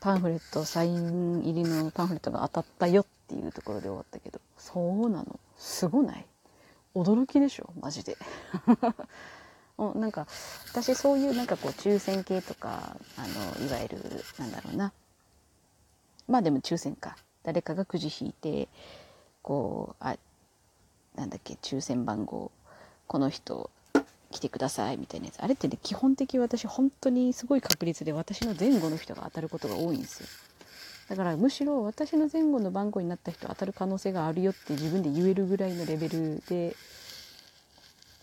[0.00, 4.40] パンフレットサイン入りのパンフレットが当たったよっていうところで終わったけど。
[4.56, 5.38] そうなの？
[5.56, 6.26] すごない？
[6.94, 7.70] 驚きでしょ？
[7.80, 8.16] マジで。
[9.94, 10.26] なんか
[10.72, 13.26] 私そういうなんかこう抽選系とかあ
[13.60, 14.92] のいわゆるなんだろうな。
[16.26, 17.16] まあでも抽選か。
[17.44, 18.68] 誰かがくじ引いて
[19.42, 20.16] こうあ
[21.14, 22.50] なんだっけ抽選番号。
[23.06, 23.70] この人
[24.30, 25.40] 来てくださいみたいなやつ。
[25.40, 30.26] あれってね基本的私本当にすごい確率で私の前後の人が当たることが多いんですよ。
[31.08, 36.76] だからむしろ私の前後の番号になった人当たる可能性があるよって自分で言えるぐらいのレベルで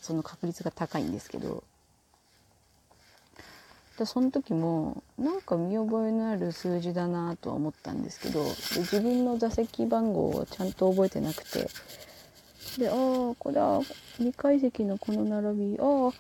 [0.02, 1.64] その確率が高いんですけど。
[3.98, 11.70] だその時もなんか見覚えのある数字だなとは思ったんですけど自分の座席番号をちゃんと覚えてなくて
[12.78, 12.96] でああ
[13.40, 13.82] これは
[14.20, 16.12] 2階席のこの並びああ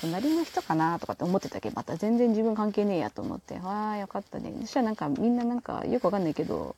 [0.00, 4.52] 隣の人かなとかって思ってたけどまた全然自分関係ねえやと思ってああよかったね。
[4.62, 6.76] そしたらなんかみんななんかよくわかんないけど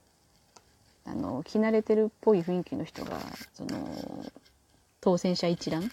[1.06, 3.18] あの着慣れてるっぽい雰囲気の人が
[3.54, 4.26] その
[5.00, 5.90] 当選者一覧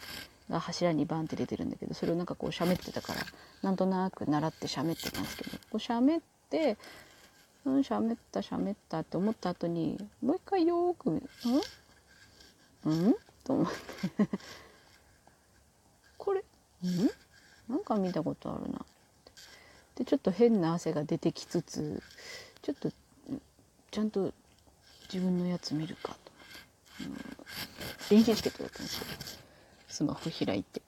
[0.50, 3.20] が柱にバンって出てるんだけどそれをなんかこう喋ってたから
[3.62, 6.78] なんとなく習って喋ってたんですけどこう喋って
[7.66, 11.22] うん喋った喋ったって思った後にもう一回よーくうん？
[12.86, 13.16] うん？
[13.44, 14.30] と思って。
[16.18, 16.40] これ？
[16.40, 16.44] ん？
[17.70, 18.86] なんか見たことあるな。
[19.96, 22.04] でちょっと変な汗が出てきつつ
[22.62, 22.92] ちょっと
[23.90, 24.32] ちゃんと
[25.12, 26.32] 自分のやつ見るかと。
[27.06, 27.24] 思って、
[28.12, 29.06] うん、電子チケットだったんですよ。
[29.88, 30.82] スマホ開いて。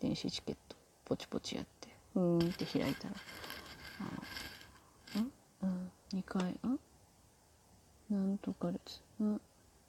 [0.00, 0.76] 電子チケット。
[1.04, 1.88] ポチポチやって。
[2.14, 3.14] うーんって開いたら。
[5.14, 5.30] あん？
[5.62, 6.78] うん？2回ん？
[8.10, 9.02] なんとかです。
[9.22, 9.40] ん？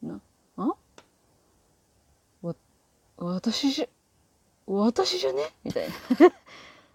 [0.01, 0.19] な
[0.57, 0.73] あ
[3.17, 3.87] わ私じゃ
[4.67, 5.51] 私じゃね？
[5.63, 5.93] みたいな。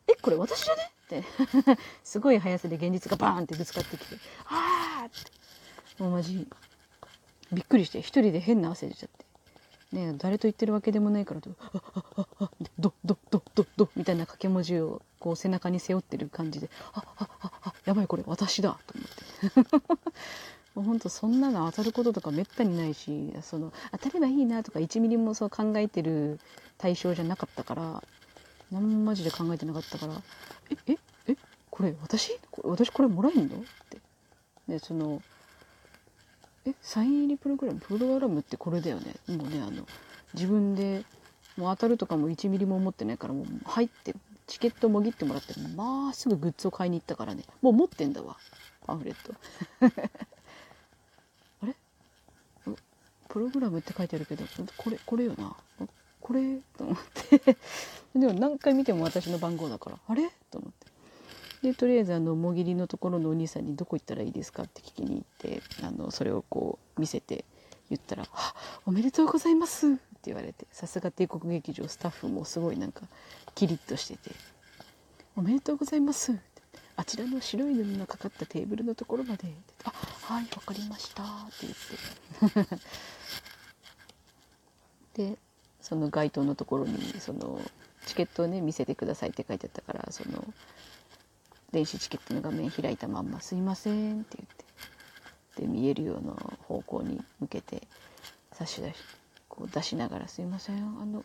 [0.08, 0.90] えこれ私じゃね？
[1.06, 1.24] って。
[2.02, 4.16] すごい速さで現実がバーンってぶつかってきて。
[4.46, 6.02] ああって。
[6.02, 6.48] もうマジ
[7.52, 9.24] びっくりして一人で変な汗出ちゃって。
[9.92, 18.94] ね誰と言ってるわけでもないからと「ああああドドドドド」みたいな掛け文字をこう背中に背負ってる感じで「ああああやばいこれ私だ」と
[19.58, 20.00] 思って
[20.74, 26.38] もうほんとそんなの当たることとかめったにないしその当たればいいなとか1ミリもそう考えてる
[26.78, 28.02] 対象じゃなかったから
[28.70, 30.22] 何もマジで考えてなかったから
[30.86, 30.98] 「ええ
[31.28, 31.36] え
[31.70, 32.38] これ私？
[32.50, 33.98] これ私これもらえんの?」って。
[34.68, 35.20] でその
[36.64, 39.16] えサイン入りプログラムプログラムってこれだよね？
[39.26, 39.86] もうねあの
[40.34, 41.04] 自分で
[41.56, 44.14] もう当たるとかも1ミリも思ってないからもう入って
[44.46, 47.42] チケットもぎってもらってまあすぐグッズを買いに行ったからね。
[47.60, 48.36] もう持ってんだわ
[48.86, 49.34] パンフレット。
[53.30, 54.44] プログラムって書いてあるけど
[54.76, 55.56] これこれよな。
[56.20, 57.56] これと思って。
[58.14, 59.98] でも何回見ても私の番号だから。
[60.06, 60.30] あれ？
[60.50, 60.90] と思って。
[61.62, 67.44] でとりあえずあのもぎりのところのお兄さんに「どこ行ったらいいですか?」って聞きに行ってあのそれをこう見せて
[67.90, 68.26] 言ったら
[68.86, 73.02] 「おめでとうございます」って言われてさすが帝国劇場スタッフもすごいなんか
[73.54, 74.34] キリッとしてて
[75.36, 76.40] 「おめでとうございます」って
[76.96, 79.54] あちらの白い布のかかったテーブルのところまで
[79.84, 79.92] 「あ
[80.30, 81.26] はい分かりました」っ
[81.58, 82.80] て言って。
[85.32, 85.38] で
[85.80, 87.60] その街頭のところにその
[88.06, 90.54] チケットをね見せてくださいって書いてあったからその
[91.72, 94.70] 電子チケットの画面開いたまんま「すいません」って言って。
[95.56, 96.32] で見えるような
[96.68, 97.82] 方向に向けて
[98.52, 98.96] 差し出し
[99.48, 101.24] こう出しながら「すいませんあの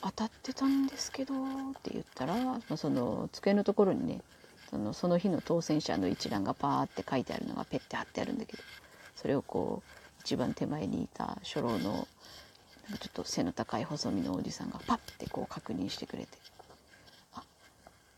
[0.00, 1.38] 当たってたんですけど」っ
[1.82, 2.36] て言ったら
[2.68, 4.22] まその机のところにね
[4.70, 8.62] そのその日の当選者の一覧がパーって書いてあるのがペッて貼ってあるんだけど
[9.16, 12.06] それをこう一番手前にいた初老の
[13.00, 16.28] ちょっと背の高い細身のおじさんがパッてこう確認してくれて
[17.34, 17.42] 「あ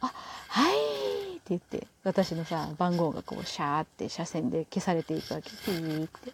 [0.01, 0.13] あ
[0.49, 6.33] はい」って言って私のさ番号がこうシャーって車線で消されていくわけピーって。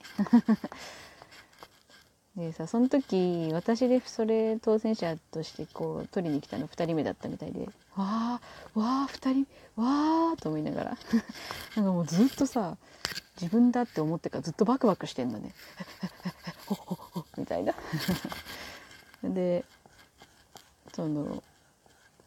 [2.36, 9.46] でさその時私でそれ当選者としてこう取りに来たの2人目だったみたいで「わーわー2人
[9.80, 10.98] わー」と思いながら
[11.76, 12.76] なんかもうずっとさ
[13.40, 15.54] 自分だって思ってからずっとバクバクしてんのね
[16.66, 17.74] 「ほほほ」みたいな。
[19.22, 19.64] で
[20.94, 21.42] その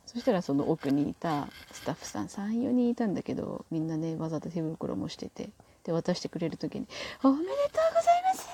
[0.08, 5.52] そしたらその奥にいたスタッフさん34人いたんだけどみんなねわざと手袋もしてて
[5.84, 6.88] で渡してくれる時に
[7.24, 8.50] 「おめでとうございます!」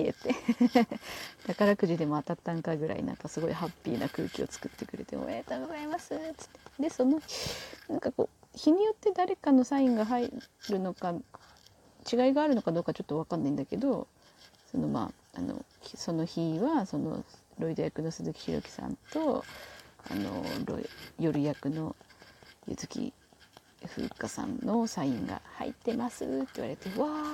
[0.00, 0.34] って。
[0.60, 0.98] 言って
[1.46, 6.82] 宝くじでも当たったんかぐらいなんかすごいハッピーな空気を作ってくれて「おめでとうございます」っつって。
[6.82, 7.20] でその
[7.88, 10.32] なんかこう日によって誰かのサインが入
[10.70, 11.14] るのか
[12.10, 14.06] 違いがあるのかどうかちょっと分かんないんだけど
[14.70, 17.24] そのまああのその日はその
[17.58, 19.44] ロイド役の鈴木宏樹さんと
[20.10, 20.44] あの
[21.18, 21.96] 夜役の
[22.66, 23.12] 柚木
[23.86, 27.33] 風花さんのサインが入ってますって言われて「わー」って言って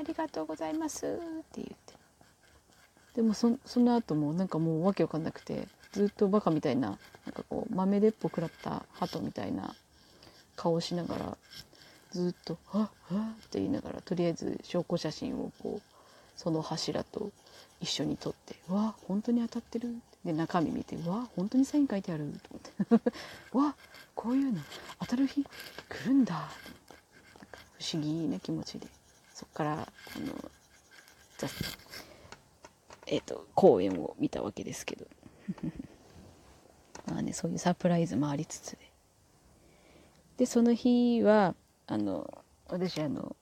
[0.00, 1.08] ありがとうございます」っ
[1.52, 1.94] て言って。
[3.14, 9.74] でもそその後もなんかもうわけわかんなくてずっとバカみたいななんかこう豆でっぽくらった鳩みたいな
[10.56, 11.38] 顔をしながら
[12.12, 15.98] ずっと「はっはっ」って言いながらとりあえず証拠写真をこう
[16.36, 17.32] その柱と
[17.80, 22.48] 一緒に撮って「わ本当に当たってる」で中身見て「わ本当にサイン書いてある」と
[22.84, 23.10] 思って
[23.58, 23.76] 「わ
[24.14, 24.60] こういうの
[25.00, 26.48] 当たる日来るんだ」
[27.80, 28.99] 不思議な気持ちで。
[29.40, 30.50] そっからあの
[33.06, 35.06] えっ、ー、と公演を見たわけですけど。
[37.10, 38.78] まあねそういうサプライズもありつつで。
[40.36, 41.54] でその日は
[41.86, 43.34] あの私あの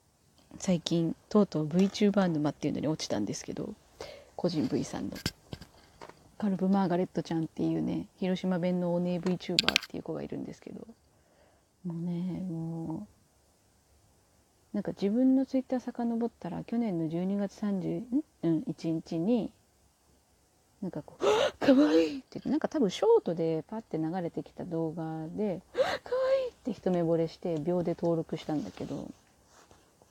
[0.57, 3.73] 最近とうとう VTuber 沼っていうのに落ちたんですけど
[4.37, 5.17] 個人 V さんの。
[6.37, 9.57] カルブ・マーガレットちゃんっていうね広島弁のお姉 VTuber っ
[9.89, 10.87] ていう子がいるんですけど。
[11.83, 13.18] もうねもう
[14.73, 19.51] なんか自分のツイッター遡ったら去年の12月31日に
[20.81, 21.23] なんかこう
[21.59, 25.79] 「かわいい!」ってなんか多分ショートでパッて流れてきた動画で「か
[26.15, 29.07] わいい!」って一目惚れして秒で登録したんだけど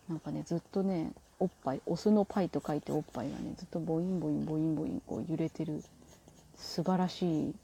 [0.09, 5.83] なんかねずっとねおっぱいオスのパイと書いておっぱいがねずっとボインボインボインボインこう揺れてる
[6.57, 7.55] 素晴らしい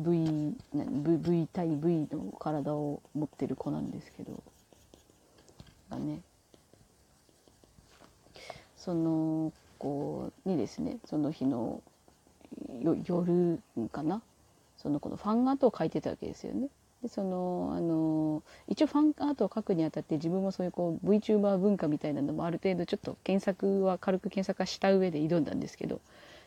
[0.00, 4.32] V, v, v 対 V の体を持ってる子なんですけど
[5.92, 6.20] がね
[8.76, 11.80] その子にですねその日の
[13.06, 13.60] 夜
[13.90, 14.20] かな？
[14.76, 16.68] その子のファンアートを書いてたわけですよね。
[17.02, 26.00] でそのあの一応ファンアートを書くにあたって自分もそういうこう VTuber 文化みたいなのもある程度ちょっと検索は軽く検索はした上で挑んだんですけど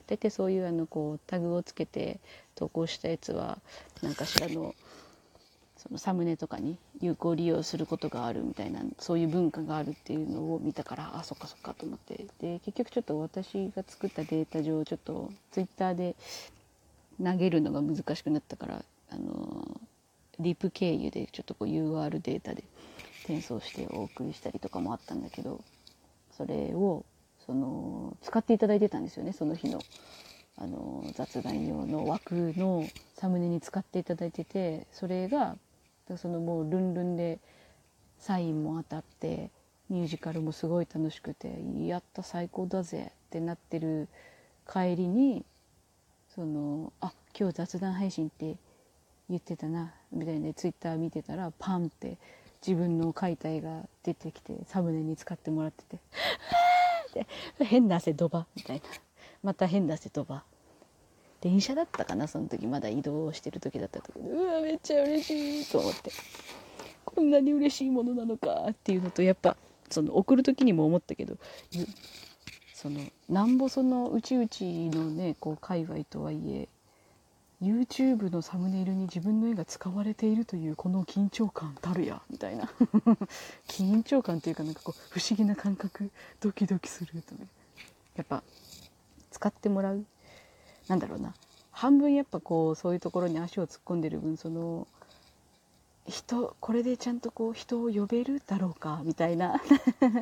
[0.07, 2.19] 大体そういうあのこうタグをつけて
[2.55, 3.57] 投稿したやつは
[4.01, 4.75] 何かしらの
[5.87, 16.15] そのサムネとかに有効利用することがあるみたいなそういう文化があるっていうのを見たからあそっかそっかと思ってで結局ちょっと私が作ったデータ上ちょっと Twitter で
[17.23, 19.79] 投げるのが難しくなったからあの
[20.39, 22.63] リプ経由でちょっとこう UR データで
[23.23, 25.61] 転送してお送りしたりとかもあったんだけど
[26.35, 27.05] それを
[27.45, 29.79] その使っていただいてたんですよねその日の。
[30.57, 35.57] あの雑談用の枠のサムネに使っていただいててそれが
[36.17, 37.39] そのもうルンルンで
[38.19, 39.49] サインも当たって
[39.89, 44.07] ミュージカルもすごい楽しくてやった最高だぜってなってる
[44.71, 45.43] 帰りに
[46.33, 48.55] そのあ今日雑談配信って
[49.29, 52.17] 言ってたなみたいなツイッター見てたらパンって
[52.65, 55.97] 自分の描いた絵が出てきてサムネに使ってもらってて
[57.55, 58.83] 「って変な汗ドバ」みたいな。
[59.45, 60.43] また変な汗ドバ。
[61.41, 62.67] 電車だったかなその時。
[62.67, 66.11] まだ移動してる時だった時うわめっちゃ嬉しいと思って。
[67.05, 69.55] こんなに嬉しいものなのかっていうのとやっぱ
[69.89, 71.37] その送る時にも思ったけど
[72.73, 72.99] その
[73.29, 76.67] なんぼそのうちうちのねこう界隈とはいえ
[77.61, 82.69] YouTube のサムネイルに自分の絵が使われているというこの緊張感たるやみたいな。
[83.67, 86.11] 緊張感っていうかなんかこう不思議な感覚
[86.41, 87.33] ドキドキすると
[88.15, 88.43] やっぱ
[89.31, 90.05] 使ってもらう。
[90.87, 91.33] なんだろうな。
[91.71, 94.87] 半分やっぱこうそういうところに足を突っ込んでる分その
[96.07, 99.61] 人これでちゃんとこう人を呼べるだろうかみたいな。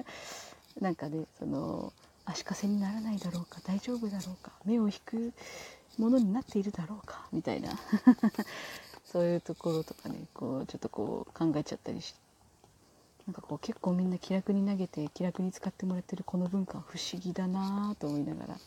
[0.81, 1.93] なんかねその
[2.25, 5.33] 足かせにならないだろうか大丈夫だろうか目を引く
[5.99, 7.77] ものになっているだろうかみたいな。
[9.05, 12.19] そういうところとかねこうちょっとこう考えちゃったりして
[13.27, 18.57] なんかこう結構みんな気楽に投げて気楽に使ってもらってるこの文化は不思議だなと思いながら。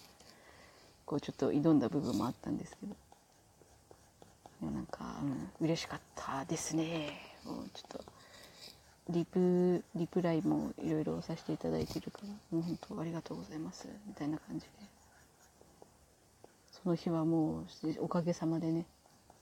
[1.07, 2.95] こうちょっと挑んだ部分もあったんですけど。
[4.63, 7.11] なんか、うん、嬉しかったですね。
[7.45, 8.05] もうちょっと
[9.11, 14.69] リプリプライもいろいろさせていただいてるからもう本当ありがとうございますみたいな感じで。
[16.73, 17.65] その日はもう
[18.01, 18.85] おかげさまでね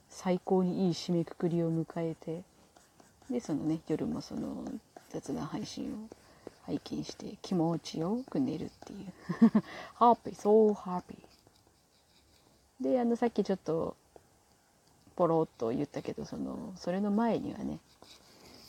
[0.09, 2.43] 最高にいい締めくくりを迎えて
[3.31, 4.65] でそのね夜もその
[5.11, 6.09] 雑談配信を
[6.67, 9.13] 拝見して気持ちよく寝るっていう。
[9.95, 11.24] ハッピーそうハッピー
[12.81, 13.97] であのさっきちょっと
[15.17, 17.79] ポロッと言ったけどそのそれの前にはね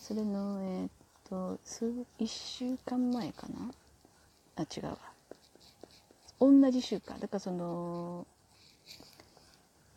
[0.02, 0.90] それのえー、っ
[1.30, 1.86] と数
[2.20, 3.72] 1週間前かな？
[4.58, 4.98] あ違うわ。
[6.40, 7.20] 同じ週間。
[7.20, 8.28] だからその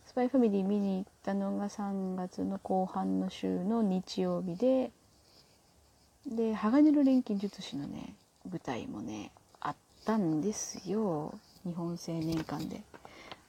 [0.06, 4.90] スパイファミリー見に行ったのが3月の後半の週の日曜日で
[6.26, 8.14] で鋼の錬金術師のね
[8.50, 11.34] 舞台もねあったんですよ。
[11.64, 12.82] 日本青年館で。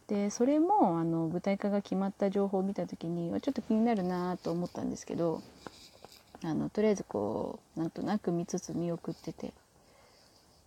[0.10, 5.44] でそれもあの舞台化が決まった情報を見た時にちょっと気になるなと思ったんですけど
[6.44, 9.54] あのとりあえずこうなんとなく見つつ見送ってて。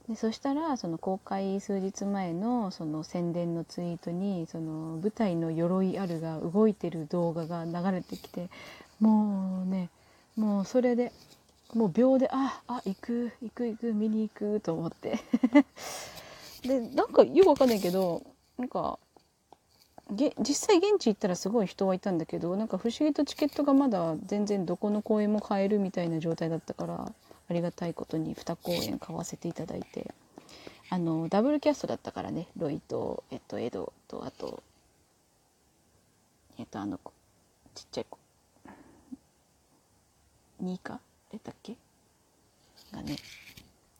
[0.09, 8.51] でそしたらその公開数日前のその宣伝のツイートにその舞台の鎧あるが動いてる動画が流れてきて
[8.99, 9.91] もうね
[10.35, 11.13] もうそれで
[11.73, 15.21] もう秒でああ行く行く行く見に行くと思って。
[16.67, 18.23] でなんかよくわかんないけど
[18.59, 18.99] なんか
[20.13, 27.13] げ実際現地行ったらすごい人はいたんだけどなんか不思議とチケットがまだ全然どこの公演も買えるみたいな状態だったから
[27.49, 30.15] ありがたいことに2公演買わせていただいて
[30.91, 34.63] あのダブルキャストだったからねロイと、えっと、エドとあと
[36.59, 37.13] えっとあの子
[37.75, 38.19] ちっちゃい子。
[40.61, 41.01] ニーカ？
[41.43, 41.77] だっけ？
[42.93, 43.17] がね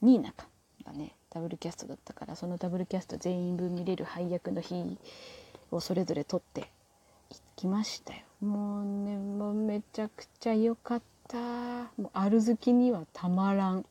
[0.03, 0.47] ニーナか。
[0.85, 4.99] がねダブルキャストだったからそのダブルキャスト全員分見れる配役の日
[5.73, 6.71] をそれぞれ撮って
[7.31, 8.21] 行きましたよ。
[8.41, 11.39] もうねもうめちゃくちゃ良かった。
[11.39, 13.85] もうある好きにはたまらん。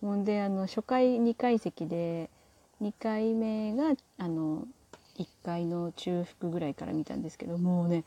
[0.00, 2.28] ほんであの初回2階席で
[2.82, 4.66] 2回目があの
[5.18, 8.04] 1階の中腹ぐらいから見たんですけどもうね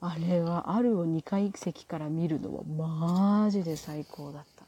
[0.00, 4.64] あれはあるを2階席から見るのはマジで最高だった。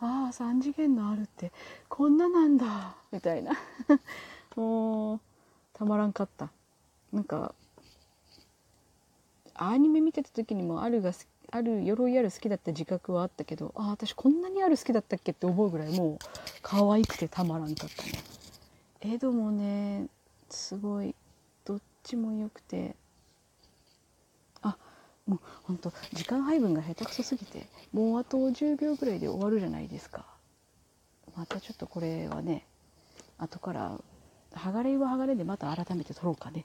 [0.00, 1.52] ああ3次元のあるって
[1.88, 2.94] こんななんだ。
[3.12, 3.52] みたいな。
[4.56, 5.20] もう
[5.72, 6.50] たまらんかった。
[7.12, 7.54] なんか
[9.54, 11.12] アニメ見てた時にもあるが
[11.50, 16.18] ある鎧ある好きだった自覚はあったけどあ私こんなにある好きだったっけって思うぐらいもう
[16.62, 18.12] 可愛くてたまらんかったね。
[19.00, 20.06] エドもね
[20.50, 21.14] すごい
[21.64, 22.94] どっちも良くて。
[24.62, 24.76] あ
[25.26, 30.26] もうほんと時間配分が下手くそすぎてもうあと10秒ぐらいで終わるじゃないですか。
[31.36, 32.66] またちょっとこれはね
[33.38, 34.00] 後から
[34.52, 36.64] 剥がれは剥がれでまた改めて撮ろうかね